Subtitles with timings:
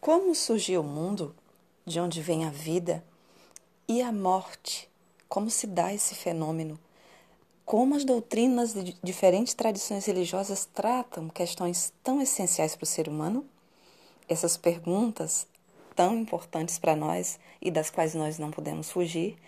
[0.00, 1.34] Como surgiu o mundo?
[1.86, 3.02] De onde vem a vida?
[3.88, 4.88] E a morte?
[5.30, 6.78] Como se dá esse fenômeno?
[7.64, 13.44] Como as doutrinas de diferentes tradições religiosas tratam questões tão essenciais para o ser humano?
[14.28, 15.46] Essas perguntas,
[15.94, 19.38] tão importantes para nós e das quais nós não podemos fugir,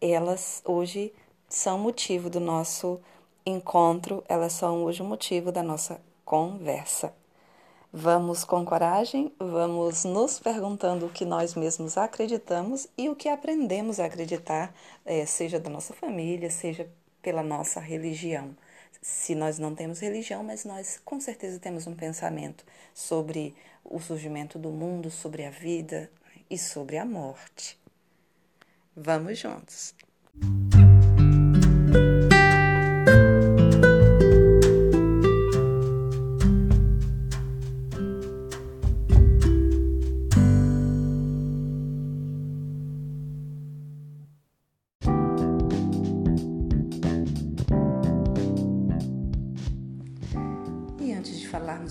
[0.00, 1.12] elas hoje
[1.48, 3.00] são motivo do nosso
[3.44, 7.14] encontro, elas são hoje o motivo da nossa conversa.
[7.92, 13.98] Vamos com coragem, vamos nos perguntando o que nós mesmos acreditamos e o que aprendemos
[13.98, 14.74] a acreditar,
[15.06, 16.90] eh, seja da nossa família, seja
[17.22, 18.54] pela nossa religião.
[19.00, 24.58] Se nós não temos religião, mas nós com certeza temos um pensamento sobre o surgimento
[24.58, 26.10] do mundo, sobre a vida
[26.50, 27.78] e sobre a morte.
[28.94, 29.94] Vamos juntos!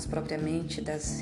[0.06, 1.22] Propriamente das,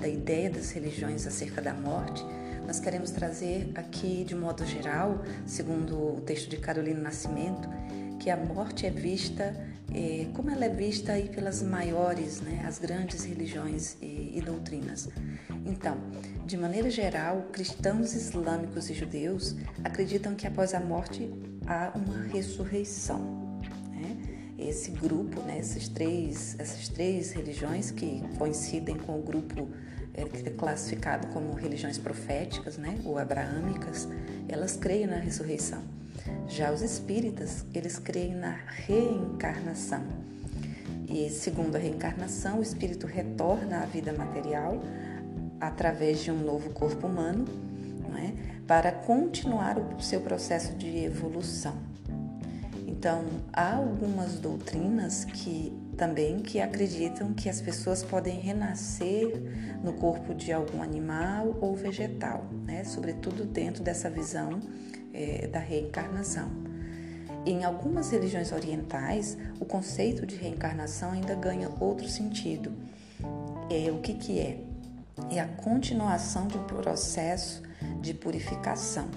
[0.00, 2.24] da ideia das religiões acerca da morte,
[2.66, 7.68] nós queremos trazer aqui, de modo geral, segundo o texto de Carolina Nascimento,
[8.18, 9.54] que a morte é vista
[9.94, 15.08] eh, como ela é vista aí pelas maiores, né, as grandes religiões e, e doutrinas.
[15.66, 15.98] Então,
[16.46, 21.30] de maneira geral, cristãos islâmicos e judeus acreditam que após a morte
[21.66, 23.42] há uma ressurreição
[24.58, 25.60] esse grupo, né,
[25.94, 29.68] três, essas três religiões que coincidem com o grupo
[30.14, 34.08] é, é classificado como religiões proféticas, né, ou abraâmicas,
[34.48, 35.82] elas creem na ressurreição.
[36.46, 40.04] Já os espíritas, eles creem na reencarnação.
[41.08, 44.82] E segundo a reencarnação, o espírito retorna à vida material
[45.60, 47.44] através de um novo corpo humano,
[48.00, 48.32] não é?
[48.66, 51.91] para continuar o seu processo de evolução.
[53.02, 59.42] Então, há algumas doutrinas que também que acreditam que as pessoas podem renascer
[59.82, 62.84] no corpo de algum animal ou vegetal, né?
[62.84, 64.60] sobretudo dentro dessa visão
[65.12, 66.48] é, da reencarnação.
[67.44, 72.72] Em algumas religiões orientais, o conceito de reencarnação ainda ganha outro sentido.
[73.68, 74.60] É, o que, que é?
[75.28, 77.64] É a continuação de um processo
[78.00, 79.08] de purificação.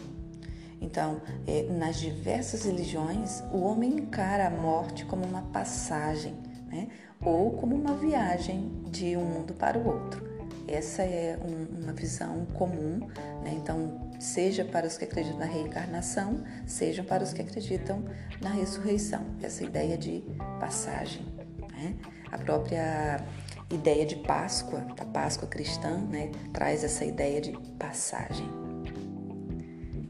[0.86, 6.36] Então, é, nas diversas religiões, o homem encara a morte como uma passagem,
[6.68, 6.88] né?
[7.20, 10.24] ou como uma viagem de um mundo para o outro.
[10.68, 13.00] Essa é um, uma visão comum,
[13.44, 13.54] né?
[13.56, 18.04] então, seja para os que acreditam na reencarnação, seja para os que acreditam
[18.40, 20.24] na ressurreição, essa ideia de
[20.60, 21.26] passagem.
[21.72, 21.96] Né?
[22.32, 23.26] A própria
[23.72, 26.30] ideia de Páscoa, a Páscoa cristã, né?
[26.54, 28.65] traz essa ideia de passagem.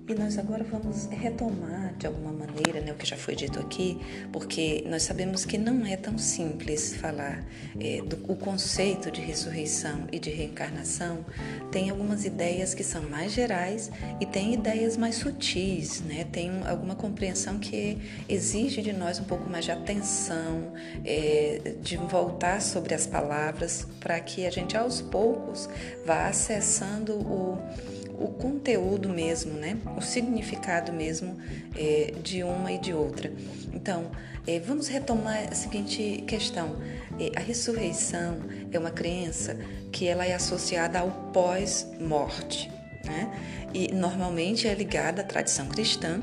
[0.07, 3.99] E nós agora vamos retomar de alguma maneira né, o que já foi dito aqui,
[4.31, 7.43] porque nós sabemos que não é tão simples falar
[7.79, 11.25] é, do o conceito de ressurreição e de reencarnação.
[11.71, 13.89] Tem algumas ideias que são mais gerais
[14.21, 16.23] e tem ideias mais sutis, né?
[16.31, 17.97] tem alguma compreensão que
[18.29, 20.71] exige de nós um pouco mais de atenção,
[21.03, 25.67] é, de voltar sobre as palavras, para que a gente aos poucos
[26.05, 27.57] vá acessando o
[28.19, 29.77] o conteúdo mesmo, né?
[29.97, 31.37] o significado mesmo
[31.75, 33.31] é, de uma e de outra.
[33.73, 34.11] Então,
[34.47, 36.75] é, vamos retomar a seguinte questão.
[37.19, 38.37] É, a ressurreição
[38.71, 39.57] é uma crença
[39.91, 42.71] que ela é associada ao pós-morte,
[43.05, 43.31] né?
[43.73, 46.21] e normalmente é ligada à tradição cristã.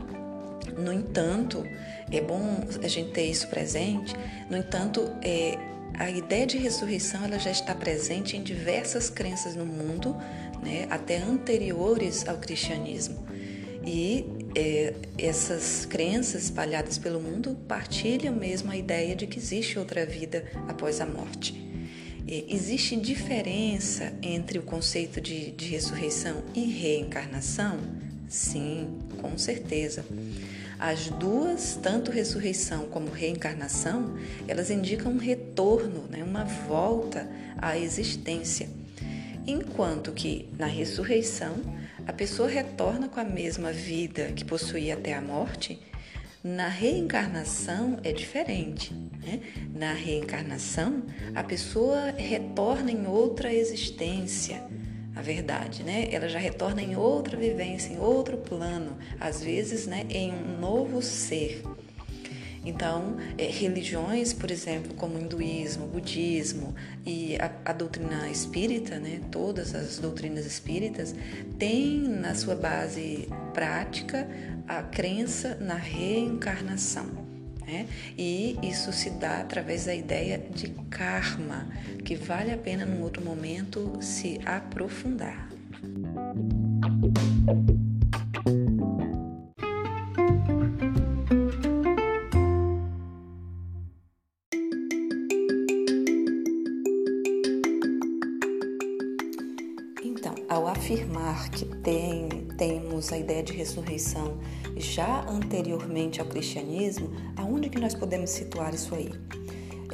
[0.77, 1.65] No entanto,
[2.11, 4.15] é bom a gente ter isso presente.
[4.49, 5.59] No entanto, é,
[5.99, 10.17] a ideia de ressurreição ela já está presente em diversas crenças no mundo,
[10.63, 13.27] né, até anteriores ao cristianismo.
[13.85, 14.25] E
[14.55, 20.45] é, essas crenças espalhadas pelo mundo partilham mesmo a ideia de que existe outra vida
[20.69, 21.61] após a morte.
[22.29, 27.79] É, existe diferença entre o conceito de, de ressurreição e reencarnação?
[28.29, 30.05] Sim, com certeza.
[30.79, 34.17] As duas, tanto ressurreição como reencarnação,
[34.49, 37.29] elas indicam um retorno, né, uma volta
[37.59, 38.69] à existência.
[39.47, 41.57] Enquanto que na ressurreição,
[42.07, 45.81] a pessoa retorna com a mesma vida que possuía até a morte,
[46.43, 48.93] na reencarnação é diferente.
[48.93, 49.41] Né?
[49.75, 51.03] Na reencarnação,
[51.35, 54.63] a pessoa retorna em outra existência
[55.15, 56.09] a verdade, né?
[56.11, 61.03] Ela já retorna em outra vivência, em outro plano, às vezes, né, em um novo
[61.03, 61.63] ser.
[62.65, 66.75] Então, é, religiões, por exemplo, como o hinduísmo, budismo
[67.05, 71.15] e a, a, doutrina espírita, né, todas as doutrinas espíritas,
[71.59, 74.29] têm na sua base prática
[74.69, 77.07] a crença na reencarnação.
[77.67, 77.87] Né?
[78.17, 81.69] E isso se dá através da ideia de karma,
[82.05, 85.52] que vale a pena num outro momento se aprofundar.
[104.93, 109.11] Já anteriormente ao cristianismo, aonde que nós podemos situar isso aí?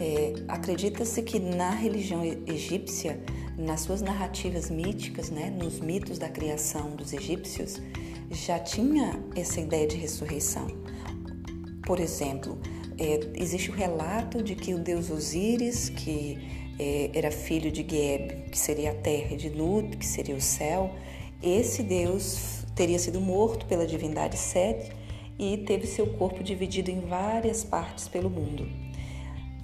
[0.00, 3.20] É, Acredita-se que na religião egípcia,
[3.56, 7.80] nas suas narrativas míticas, né, nos mitos da criação dos egípcios,
[8.30, 10.66] já tinha essa ideia de ressurreição.
[11.86, 12.58] Por exemplo,
[12.98, 16.38] é, existe o relato de que o deus Osíris, que
[16.78, 20.40] é, era filho de Geb, que seria a terra, e de Nut, que seria o
[20.40, 20.92] céu,
[21.40, 24.92] esse Deus teria sido morto pela divindade Set
[25.36, 28.68] e teve seu corpo dividido em várias partes pelo mundo.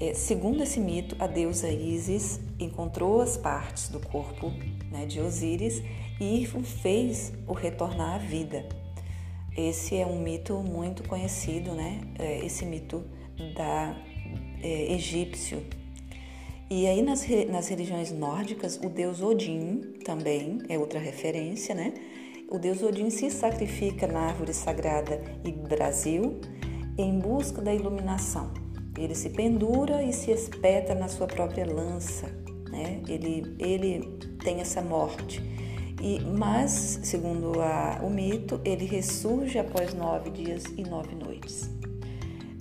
[0.01, 4.53] É, segundo esse mito, a deusa Isis encontrou as partes do corpo
[4.91, 5.81] né, de Osíris
[6.21, 8.69] e o fez o retornar à vida.
[9.57, 12.01] Esse é um mito muito conhecido, né?
[12.19, 13.05] É, esse mito
[13.55, 13.97] da
[14.61, 15.63] é, egípcio,
[16.69, 21.95] e aí nas, nas religiões nórdicas, o deus Odin também é outra referência, né?
[22.49, 26.41] O deus Odin se sacrifica na árvore sagrada Yggdrasil
[26.97, 28.53] em busca da iluminação.
[28.97, 32.27] Ele se pendura e se espeta na sua própria lança,
[32.71, 33.03] né?
[33.09, 35.43] Ele, ele tem essa morte.
[36.01, 41.71] E, mas, segundo a, o mito, ele ressurge após nove dias e nove noites.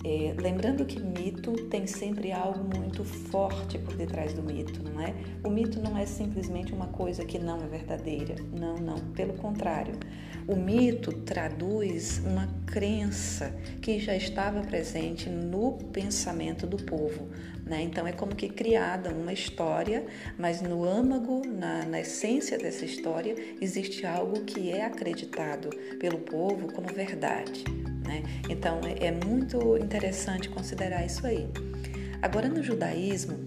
[0.06, 5.14] É, lembrando que mito tem sempre algo muito forte por detrás do mito, não é?
[5.42, 8.34] O mito não é simplesmente uma coisa que não é verdadeira.
[8.52, 8.98] Não, não.
[9.14, 9.94] Pelo contrário,
[10.46, 17.30] o mito traduz uma crença que já estava presente no pensamento do povo.
[17.64, 17.82] Né?
[17.82, 20.04] Então é como que criada uma história,
[20.38, 26.70] mas no âmago, na, na essência dessa história, existe algo que é acreditado pelo povo
[26.74, 27.64] como verdade.
[28.04, 28.22] Né?
[28.48, 31.48] Então é, é muito interessante considerar isso aí.
[32.20, 33.46] Agora, no judaísmo,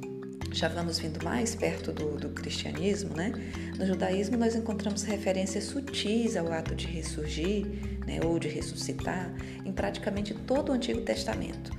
[0.51, 3.31] já vamos vindo mais perto do, do, cristianismo, né?
[3.77, 7.65] No judaísmo nós encontramos referências sutis ao ato de ressurgir,
[8.05, 9.33] né, ou de ressuscitar,
[9.65, 11.71] em praticamente todo o Antigo Testamento.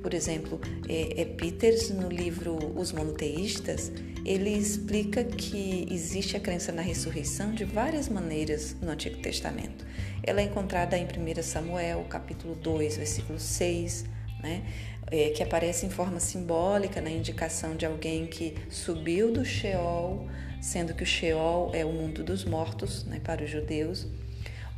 [0.00, 3.92] Por exemplo, é, é Peters no livro Os Monoteístas,
[4.24, 9.84] ele explica que existe a crença na ressurreição de várias maneiras no Antigo Testamento.
[10.22, 14.04] Ela é encontrada em 1 Samuel, capítulo 2, versículo 6,
[14.42, 14.62] né?
[15.10, 20.26] É, que aparece em forma simbólica na indicação de alguém que subiu do Sheol,
[20.60, 24.06] sendo que o Sheol é o mundo dos mortos né, para os judeus,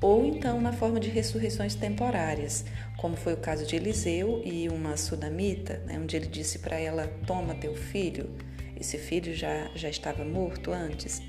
[0.00, 2.64] ou então na forma de ressurreições temporárias,
[2.96, 7.06] como foi o caso de Eliseu e uma sudamita, né, onde ele disse para ela:
[7.26, 8.30] Toma teu filho.
[8.78, 11.22] Esse filho já, já estava morto antes.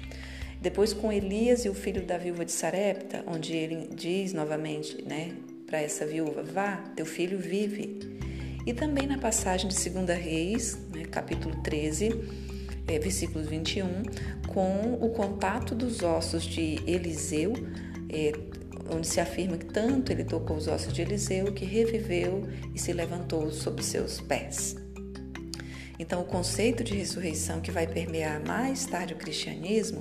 [0.62, 5.34] Depois com Elias e o filho da viúva de Sarepta, onde ele diz novamente, né,
[5.68, 8.00] para essa viúva: Vá, teu filho vive.
[8.66, 12.10] E também na passagem de 2 Reis, né, capítulo 13,
[12.88, 13.86] é, versículo 21,
[14.48, 17.54] com o contato dos ossos de Eliseu,
[18.10, 18.32] é,
[18.90, 22.92] onde se afirma que tanto ele tocou os ossos de Eliseu que reviveu e se
[22.92, 24.76] levantou sobre seus pés.
[25.98, 30.00] Então, o conceito de ressurreição que vai permear mais tarde o cristianismo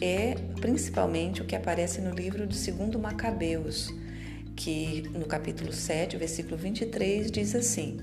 [0.00, 3.88] é principalmente o que aparece no livro de 2 Macabeus,
[4.54, 7.98] que no capítulo 7, versículo 23, diz assim: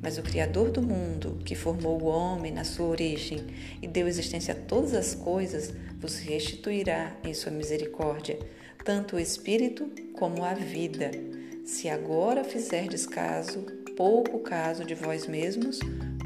[0.00, 3.44] Mas o Criador do mundo, que formou o homem na sua origem
[3.82, 8.38] e deu existência a todas as coisas, vos restituirá em sua misericórdia,
[8.84, 11.10] tanto o espírito como a vida.
[11.64, 15.78] Se agora fizerdes caso, pouco caso de vós mesmos,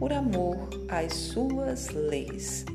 [0.05, 2.67] por amor às suas leis.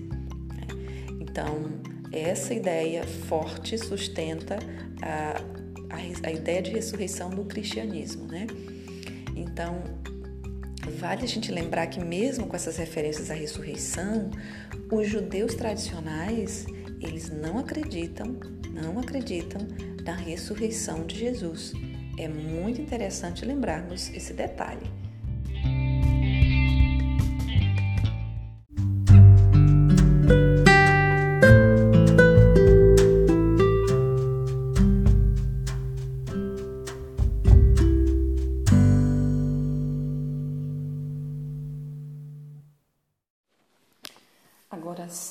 [1.22, 1.80] Então,
[2.12, 4.58] essa ideia forte sustenta
[5.00, 5.40] a,
[5.94, 8.48] a, a ideia de ressurreição no cristianismo, né?
[9.36, 9.84] Então,
[10.98, 14.32] vale a gente lembrar que mesmo com essas referências à ressurreição,
[14.92, 16.66] os judeus tradicionais,
[17.00, 18.40] eles não acreditam,
[18.74, 19.62] não acreditam
[20.04, 21.74] na ressurreição de Jesus.
[22.18, 25.09] É muito interessante lembrarmos esse detalhe.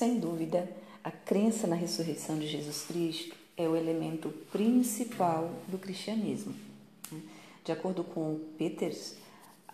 [0.08, 0.66] Sem dúvida,
[1.04, 6.54] a crença na ressurreição de Jesus Cristo é o elemento principal do cristianismo.
[7.62, 9.16] De acordo com Peters,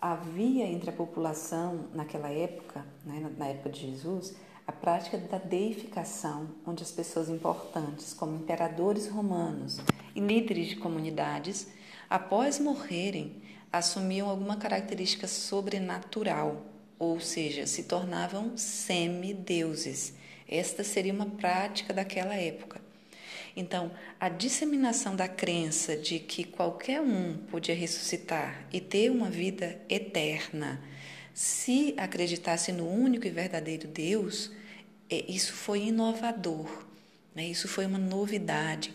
[0.00, 4.34] havia entre a população naquela época, né, na época de Jesus,
[4.66, 9.78] a prática da deificação, onde as pessoas importantes, como imperadores romanos
[10.16, 11.68] e líderes de comunidades,
[12.10, 13.40] após morrerem,
[13.72, 16.60] assumiam alguma característica sobrenatural,
[16.98, 20.23] ou seja, se tornavam semideuses.
[20.54, 22.80] Esta seria uma prática daquela época.
[23.56, 29.80] Então, a disseminação da crença de que qualquer um podia ressuscitar e ter uma vida
[29.88, 30.80] eterna,
[31.32, 34.52] se acreditasse no único e verdadeiro Deus,
[35.10, 36.84] é, isso foi inovador,
[37.34, 37.44] né?
[37.46, 38.94] isso foi uma novidade,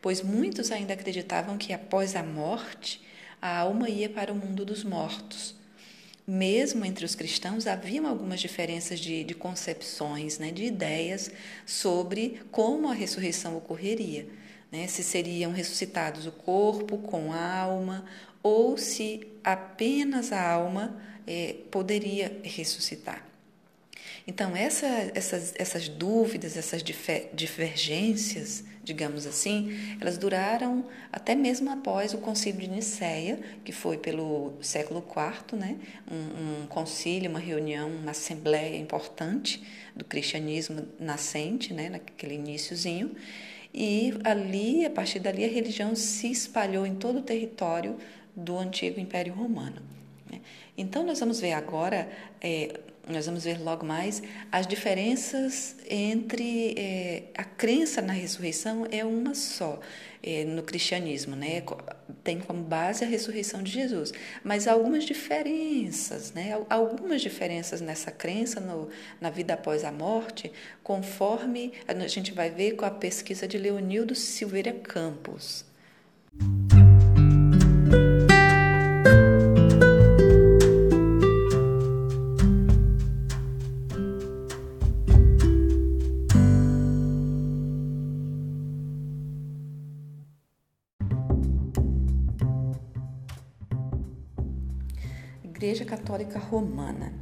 [0.00, 3.00] pois muitos ainda acreditavam que após a morte
[3.40, 5.61] a alma ia para o mundo dos mortos
[6.26, 11.30] mesmo entre os cristãos, haviam algumas diferenças de, de concepções, né, de ideias
[11.66, 14.26] sobre como a ressurreição ocorreria.
[14.70, 18.06] Né, se seriam ressuscitados o corpo com a alma,
[18.42, 23.26] ou se apenas a alma é, poderia ressuscitar.
[24.26, 26.82] Então, essa, essas, essas dúvidas, essas
[27.34, 34.54] divergências, digamos assim, elas duraram até mesmo após o concílio de Nicéia, que foi pelo
[34.60, 35.76] século IV, né?
[36.10, 39.62] um, um concílio, uma reunião, uma assembleia importante
[39.94, 41.88] do cristianismo nascente, né?
[41.90, 43.14] naquele iníciozinho,
[43.72, 47.96] e ali, a partir dali, a religião se espalhou em todo o território
[48.34, 49.80] do antigo Império Romano.
[50.30, 50.40] Né.
[50.76, 52.10] Então, nós vamos ver agora
[52.40, 59.04] é, nós vamos ver logo mais, as diferenças entre é, a crença na ressurreição é
[59.04, 59.80] uma só
[60.22, 61.62] é, no cristianismo, né?
[62.22, 64.12] Tem como base a ressurreição de Jesus,
[64.44, 66.56] mas algumas diferenças, né?
[66.70, 68.88] Algumas diferenças nessa crença no,
[69.20, 74.14] na vida após a morte, conforme a gente vai ver com a pesquisa de Leonildo
[74.14, 75.64] Silveira Campos.
[76.40, 76.91] Igreja
[95.92, 97.12] Católica Romana.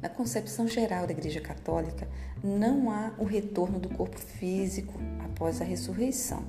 [0.00, 2.06] Na concepção geral da Igreja Católica,
[2.44, 6.44] não há o retorno do corpo físico após a ressurreição.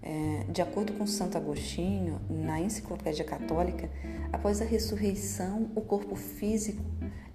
[0.00, 3.90] É, de acordo com Santo Agostinho, na Enciclopédia Católica,
[4.32, 6.80] após a ressurreição, o corpo físico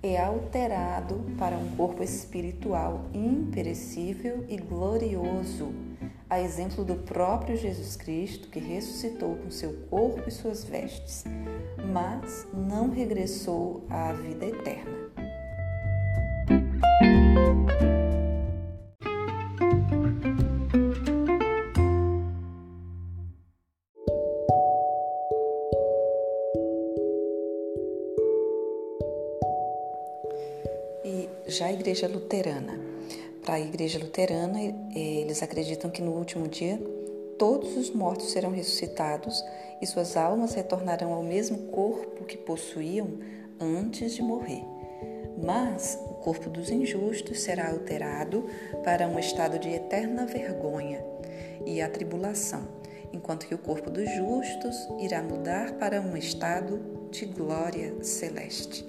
[0.02, 5.74] é alterado para um corpo espiritual imperecível e glorioso,
[6.30, 11.26] a exemplo do próprio Jesus Cristo, que ressuscitou com seu corpo e suas vestes,
[11.92, 14.98] mas não regressou à vida eterna.
[31.06, 32.78] E já a Igreja Luterana.
[33.46, 34.60] Para a Igreja Luterana,
[34.94, 36.78] eles acreditam que no último dia
[37.38, 39.44] todos os mortos serão ressuscitados
[39.82, 43.20] e suas almas retornarão ao mesmo corpo que possuíam
[43.60, 44.64] antes de morrer.
[45.44, 48.46] Mas o corpo dos injustos será alterado
[48.84, 51.04] para um estado de eterna vergonha
[51.66, 52.68] e atribulação,
[53.14, 56.80] enquanto que o corpo dos justos irá mudar para um estado
[57.12, 58.86] de glória celeste.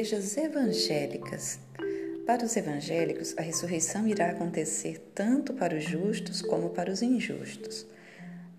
[0.00, 1.58] Igrejas evangélicas.
[2.26, 7.86] Para os evangélicos, a ressurreição irá acontecer tanto para os justos como para os injustos.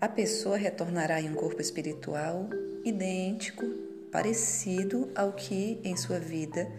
[0.00, 2.48] A pessoa retornará em um corpo espiritual
[2.84, 3.64] idêntico,
[4.12, 6.70] parecido ao que em sua vida,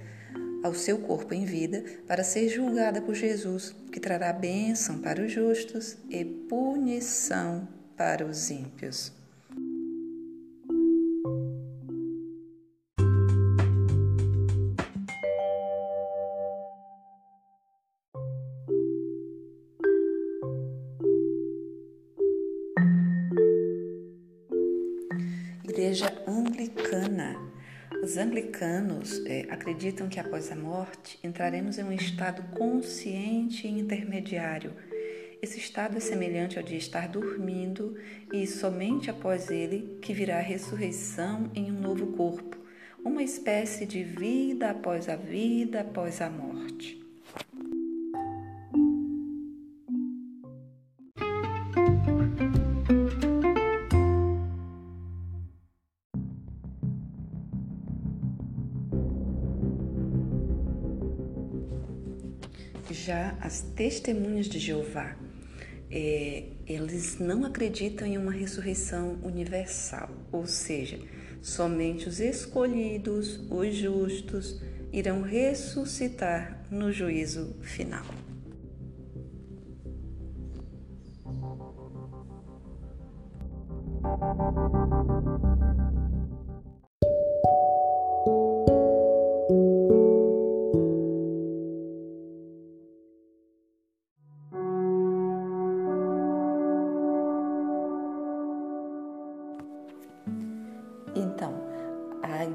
[0.63, 5.29] ao seu corpo em vida, para ser julgada por Jesus, que trará bênção para os
[5.29, 7.67] justos e punição
[7.97, 9.22] para os ímpios.
[28.13, 34.71] Os anglicanos é, acreditam que após a morte entraremos em um estado consciente e intermediário.
[35.41, 37.97] Esse estado é semelhante ao de estar dormindo
[38.31, 42.55] e somente após ele que virá a ressurreição em um novo corpo,
[43.03, 47.02] uma espécie de vida após a vida, após a morte.
[63.53, 65.15] As testemunhas de Jeová,
[65.91, 70.97] é, eles não acreditam em uma ressurreição universal, ou seja,
[71.39, 74.59] somente os escolhidos, os justos,
[74.91, 78.05] irão ressuscitar no juízo final.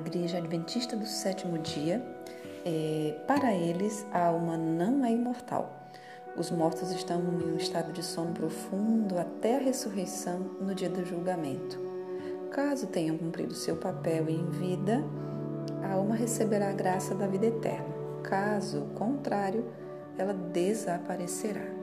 [0.08, 2.02] Igreja Adventista do Sétimo Dia,
[2.64, 5.70] é, para eles, a alma não é imortal.
[6.34, 11.04] Os mortos estão em um estado de sono profundo até a ressurreição no dia do
[11.04, 11.78] julgamento.
[12.50, 15.04] Caso tenham cumprido seu papel em vida,
[15.82, 17.94] a alma receberá a graça da vida eterna.
[18.22, 19.66] Caso contrário,
[20.16, 21.77] ela desaparecerá.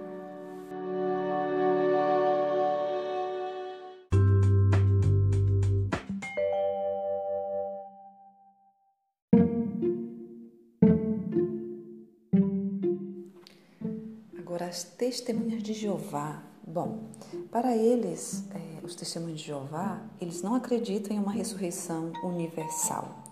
[14.66, 16.42] Agora, as testemunhas de Jeová.
[16.66, 17.04] Bom,
[17.52, 23.24] para eles, é, os testemunhos de Jeová, eles não acreditam em uma ressurreição universal.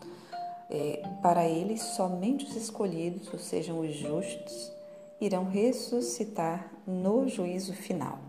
[0.70, 4.72] É, para eles, somente os escolhidos, ou sejam, os justos,
[5.20, 8.20] irão ressuscitar no juízo final.